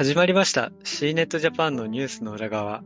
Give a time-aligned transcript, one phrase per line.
[0.00, 2.82] 始まりました C ネットジャパンのニュースの裏側。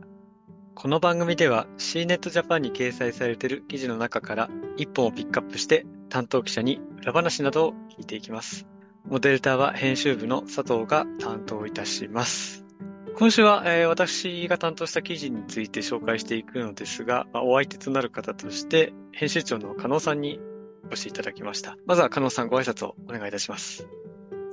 [0.73, 8.67] この番組では C ネットジャパンに掲載されている記事の中から一本をピックアップして担当記者に裏話などを聞いていきます。
[9.05, 12.65] モデルターは編集部の佐藤が担当いたします。
[13.15, 20.41] 今週は、えー、私が担当した記事について紹介していくのですが、まあ、お相手となる方として編集長の加納さんに
[20.83, 21.77] お越しいただきました。
[21.85, 23.87] まずは加納さんご挨拶をお願いいたします。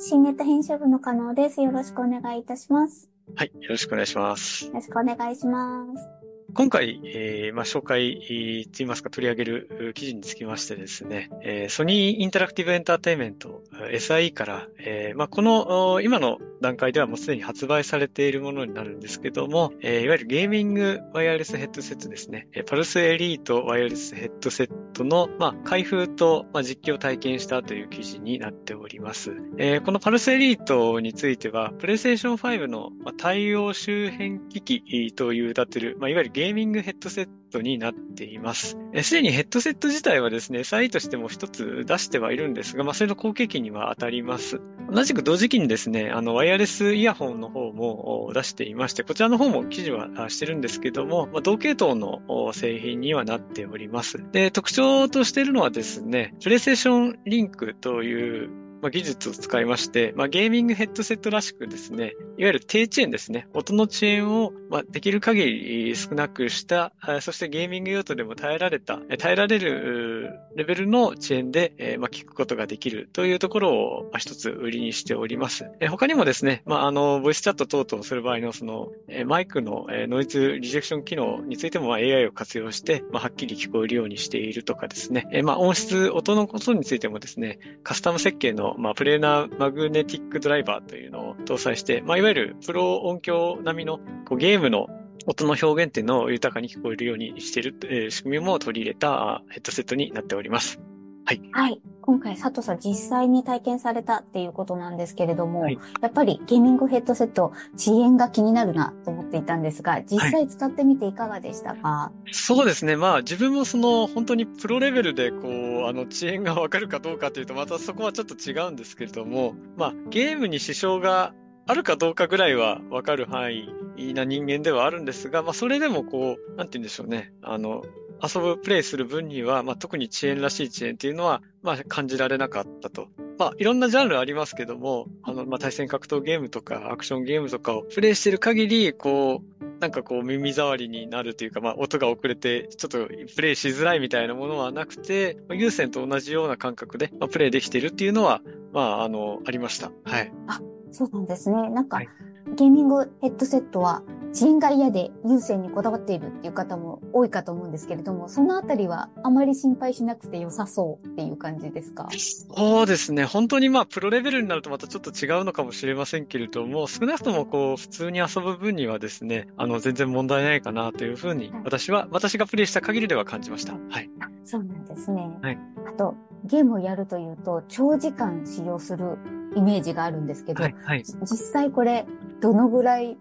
[0.04, 1.62] 新ネット編集部の加納です。
[1.62, 3.08] よろしくお願いいたします。
[3.36, 4.66] はい、よろしくお願いします。
[4.66, 6.21] よろしくお願いします。
[6.54, 29.32] 今回、えーまあ、紹介、えー、といいますか取り上げる記事につきましてですね、えー、ソニーインタラクティブエンターテイメント SIE から、えーまあ、この今の段階ではもうすでに発売されているものになるんですけども、えー、いわゆるゲーミングワイヤレスヘッドセットですね、パルスエリートワイヤレスヘッドセットの、まあ、開封と、まあ、実機を体験したという記事になっております。
[29.58, 38.76] えー、このパルスエリートについては、プレイステーション5の対応周辺機器という歌ってる、まあ、いわゆるゲーゲーミングヘッドセットになっています。
[39.04, 44.60] すでにヘッドセット自体はですね、SI としても一つ出してはいるんですが、まあ、それの後継機には当たります。
[44.90, 54.24] 同じく同時期にですね、あの、ワイヤレスイヤホンの方も出していまして、こちらの方も記事はしてるんですけども、まあ、同系統の製品にはなっております。
[54.32, 58.50] で、特徴としているのはですね、プレイステーションリンクという
[58.82, 75.66] まあ、技術を使いまして、まあ、ゲーミングヘッドセットらしくですね、いわゆる低遅延ですね、音の遅延を、まあ、できる限り少なくした、そしてゲーミング用途でも耐えられた、耐えられるレベルの遅延で、えー、まあ、聞くことができるというところを、まあ、一つ売りにしております。
[75.80, 94.88] えー、他にもですね、まあ、あの、ボイスチャット等々する場合のその、えー、マイクの、えー、ノイズリジェクション機能についても、まあ、AI を活用して、まあ、はっきり聞こえるようにしているとかですね、えー、まあ、音質、音のことについてもですね、カスタム設計の、まあ、プレーナーマグネティックドライバーというのを搭載して、まあ、いわゆるプロ音響並みのこうゲームの
[95.26, 100.80] 音の表現っていうのを豊かに聞こえるようにしている、えー、仕組みも取り入れたヘッドセットになっております。
[101.24, 101.42] はい。
[101.52, 101.80] はい。
[102.00, 112.96] 今回佐藤さん実際に体験されたっていうことなんですけれども、はい、やっぱりゲーミングヘッドセット、遅延が気になるなと思っていたんですが、実際使ってみていかがでしたか、はい、そうですね。
[112.96, 121.34] まあ自分もその本当にプロレベルでこう、あの遅延がわかるかどうかというとまたそこはちょっと違うんですけれども、まあゲームに支障が
[121.66, 123.54] あるかどうかぐらいはわかる範
[123.96, 127.32] 囲な人間ではあるんですが、まあそれでもこう、なんて言うんでしょうね。
[127.42, 127.82] あの、
[128.22, 133.08] 遊ぶ、プレイする分には、まあ、特に遅延らしい遅延っていうのは、まあ、感じられなかったと。
[133.38, 149.90] まあ、いろんなジャンルありますけども、あの、まあ、対戦格闘ゲームとか、アクションゲームとかをプレイしてる限り、こう、なんかこう耳障りになるというか、まあ音が遅れてちょっとプレイしづらいみたいなものはなくて、有線と同じような感覚で、まあ、プレイできてるっていうのは、まああの、ありました。
[150.04, 150.32] はい。
[150.46, 150.60] あ、
[150.92, 151.68] そうなんですね。
[151.70, 152.08] なんか、はい、
[152.56, 154.02] ゲーミングヘッドセットは
[154.34, 162.08] 遅延が嫌で優先にこだわっているっていう方も多いかと思うんですけれども、そのあたりはあまり心配しなくて良さそうっていう感じですか？
[162.10, 163.24] そうですね。
[163.24, 173.74] 本当にまあ、プロレベルになるとまたちょっと違うのかもしれませんけれども、少なくともこう、普通に遊ぶ分にはですね、あの、全然問題ないかなというふうに、私は、私がプレイした限りでは感じました。
[173.74, 174.10] はい。
[174.44, 175.28] そうなんですね。
[175.42, 175.58] はい。
[175.86, 176.14] あと、
[176.44, 179.18] ゲームをやるというと、長時間使用する
[179.54, 182.06] イメージがあるんですけど、はいはい、実際これ、
[182.42, 183.16] どのぐらい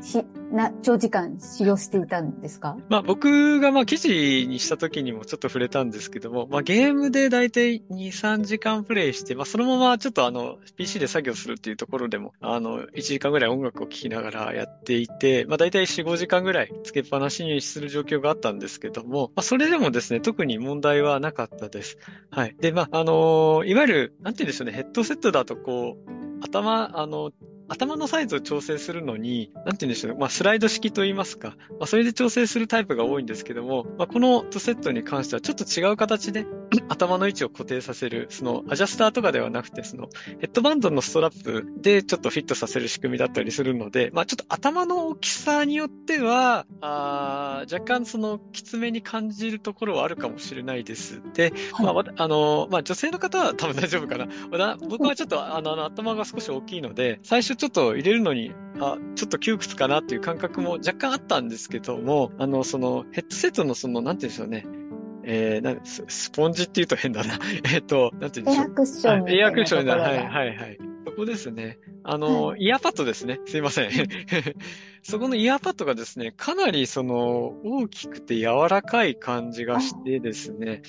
[0.00, 2.78] し、な、長時間使用していたんですか？
[2.88, 21.98] まあ僕がまあ記事にした時にもちょっと触れたんですけども、まあゲームでだいたい2、3時間プレイして、まあそのままちょっとあの PC で作業するっていうところでも、あの1時間ぐらい音楽を聴きながらやっていて、まあだいたい4、5時間ぐらいつけっぱなしにする状況があったんですけども、まあそれでもですね、特に問題はなかったです。
[22.30, 22.56] はい。
[22.58, 26.10] で、まああのいわゆる、なんて言うんでしょうね、ヘッドセットだとこう、
[26.42, 27.32] 頭、あの、
[27.70, 36.46] 頭のサイズを調整するのに、なんて言うんでしょう、まあ、スライド式と言いますか、まあ、それで調整するタイプが多いんですけども、まあ、このトセットに関してはちょっと違う形で
[36.88, 40.08] 頭の位置を固定させる、そのアジャスターとかではなくて、その
[40.40, 51.22] ヘッドバンドのストラップでちょっとフィットさせる仕組みだったりするので、まあ、ちょっと頭の大きさによっては、あ若干そのきつめに感じるところはあるかもしれないです。
[51.34, 54.76] で、まあ、あの、まあ、女性の方は多分大丈夫かな。
[54.76, 64.80] 僕はちょっとあの頭が少し大きいので、最初ちょっと入れるのに、あ、ちょっと窮屈かなっていう感覚も若干あったんですけども、あの、そのヘッドセットのその、なんて言うんでしょうね、
[65.24, 67.38] えー、なんススポンジって言うと変だな。
[67.70, 68.64] えっと、なんて言うんでしょう。
[68.64, 69.30] エアクッション。
[69.30, 69.96] エアクッションだ。
[69.98, 70.89] はいはいはい。
[71.10, 71.78] そこですね。
[72.04, 73.40] あの、はい、イヤーパッドですね。
[73.46, 73.90] すいません。
[75.02, 80.82] そこのイヤーパッドがですね、かなりその大きくて柔らかい感じがしてですね、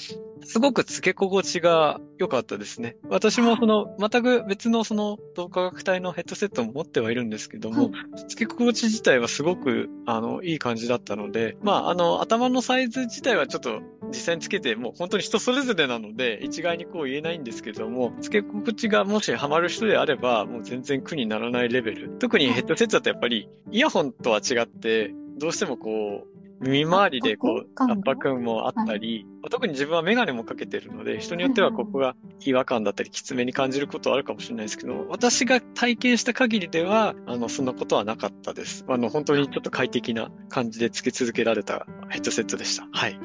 [0.43, 2.97] すごく付け心地が良かったですね。
[3.09, 7.91] 私もその、全く別のその、同化学体のヘッドセットを持ってはいるんですけども、はい、
[8.27, 13.81] 付け心地自体はすごく、あの、いい感じだったので、まあ、あの、頭のサイズ自体はちょっと
[14.11, 22.09] 実際につけて、もう本当に人それぞれなので、一概にこう言えないんですけども、付け心地がもしハマる人であれば、もう全然苦にならないレベル。
[22.19, 26.31] 特にヘッドセットだとやっぱり、イヤホンとは違って、どうしてもこう、
[26.61, 32.15] 耳周りでこう、圧迫もあったり、はい、特に自分はメガネもかけてるので、人によってはここが
[32.45, 38.85] 違和感だったり、きつめに感じることはあるかもしれないですけど、私が体験した限りでは、あの、そんなことはなかったです。
[38.87, 42.87] あの、本当にちょっと快適な感じでつけ続けられたヘッドセットでした。
[42.91, 43.19] はい。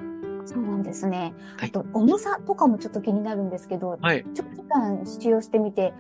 [0.46, 1.34] そうなんですね。
[1.60, 4.25] あと、重さとかもちょっと気になるんですけど、はい。
[4.34, 5.93] 長時間使用してみて、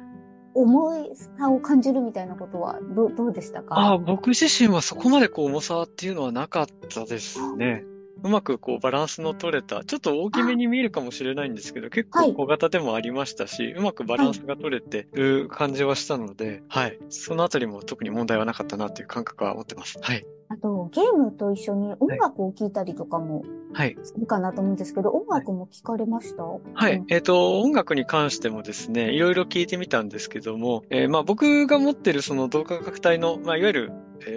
[0.54, 3.74] 重いさを感じるみたいなことはどどうでしたか？
[3.78, 7.84] あ僕自身はそこまでこう重さっていうのはなかったですね。
[8.22, 19.98] うまくこうバランスの取れた、ちょっと大きめに見えるかもしれないんですけど、結構小型でもありましたし、はい、うまくバランスが取れてる感じはしたので、はい、はい、そのあたりも特に問題はなかったなという感覚は持ってます。
[20.00, 20.24] はい。
[20.48, 23.96] あと、ゲームと一緒に音楽を聴いたりとかも、はい。
[24.02, 26.44] するかなと思うんですけど、音楽も聞かれました？
[26.44, 26.96] はい。
[26.96, 33.92] うん、えっ、ー、と、音楽に関してもですね、いろいろ聞いてみたんですけども、えー、まあ僕が持ってるその同化楽体の、まあいわゆる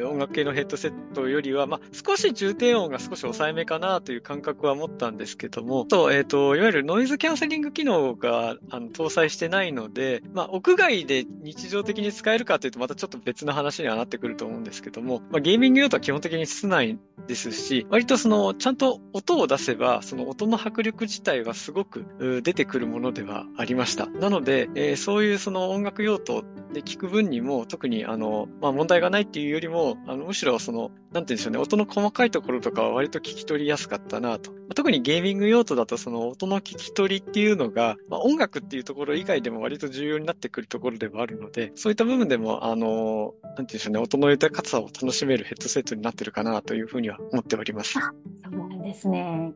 [0.05, 16.97] 音楽系のヘッドセットよりは、まあ、少し重低音が少し抑えめかなという感覚は持ったんですけども、と、えっ、ー、と、いわゆるノイズキャンセリング機能があの搭載してないので、まあ、屋外で日常的に使えるかというとまたちょっと別の話にはなってくると思うんですけども、まあ、ゲーミング用途は基本的に室内
[17.27, 24.07] ですし、割とその、ちゃんと音を出せば、その音の迫力自体はすごく出てくるものではありました。
[24.07, 26.43] なので、えー、そういうその音楽用途
[26.73, 34.51] で聞く分にも特にあの、まあ、問題がないっていうよりも、あのむしろその、なんて言うんでしょうね、音の細かいところとかは割と聞き取りやすかったなと。
[34.75, 47.97] 特にゲーミング用途だとその音の聞き取りっていうのが、まあ、音楽っていうところ以外でも割と重要になってくるところではあるので、そういった部分でも、あの、なんて言うんでしょうね、音の豊かさを楽しめるヘッドセットになってるかなというふうには思っております。
[47.99, 48.11] あ、
[48.43, 49.53] そうなんですね。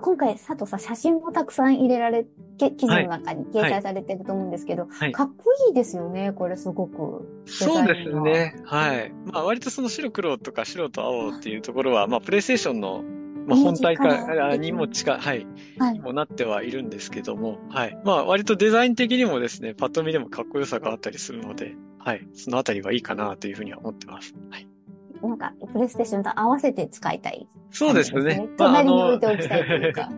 [0.00, 2.26] 今回、佐藤さん、写真もたくさん入れられ、
[2.58, 7.42] 記事の中に掲載されてると思うんですけど、はいはい、かっこいいですよね、これすごく。
[7.46, 8.56] そうですね。
[8.64, 9.12] はい。
[9.26, 13.04] まあ、割とその白黒とか白と青っていうところは、まあ、プレイステーションの
[13.46, 15.46] まあ、本体化にも近い、はい、
[15.78, 17.98] はい、にもなってはいるんですけども、はい。
[18.04, 22.26] まあ、割とデザイン的にもですね、パッと見でもかっこよさがあったりするので、はい。
[22.34, 24.34] そのあたりはいいかなというふうには思ってます。
[24.50, 24.68] はい。
[25.22, 28.48] なんか、プレイステーションと合わせて使いたい、そうですね。
[28.58, 30.10] 隣に置いておきたいというか。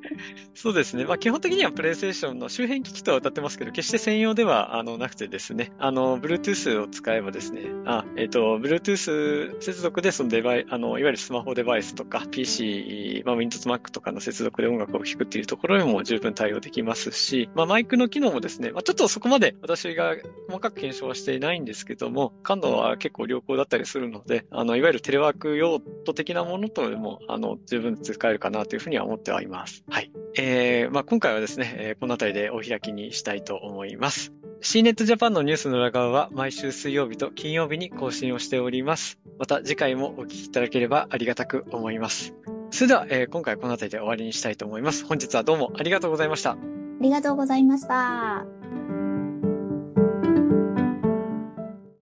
[0.54, 1.04] そうですね。
[1.04, 20.14] まあ、基本的にはプレイステーションの周辺機器とは歌ってますけど、決して専用では、あの、なくてですね、あの、Bluetooth を使えばですね、あ、えっ、ー、と、Bluetooth 接続でそのデバイ、あの、いわゆるスマホデバイスとか、PC、まあ、Windows Mac とかの接続で音楽を聴くっていうところにも十分対応できますし、まあ、マイクの機能もですね、まあ、ちょっとそこまで私が
[20.46, 29.84] 細かく検証はしていないんですけども、感度は結構良好だったりするので、あの、いわゆるテレワーク用途的なものとでも、あの、十分使えるかなというふうには思ってはいます。
[29.88, 30.10] はい。
[30.36, 34.32] えー、まあ、今回はですね、えー、この辺りでお開きにしたいと思います。
[34.62, 39.18] CNET Japan のニュースの裏側は毎週水曜日と金曜日に更新をしております。
[39.38, 42.34] また次回もお聞きいただければありがたく思います。
[42.70, 45.06] それでは、えー、今回この辺りで終わりにしたいと思います。
[45.06, 46.52] 本日はどうもありがとうございました。
[46.52, 46.56] あ
[47.00, 48.59] りがとうございました。